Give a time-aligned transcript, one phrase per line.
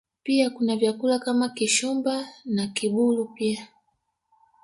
[0.23, 3.67] Pia kuna vyakula kama Kishumba na Kibulu pia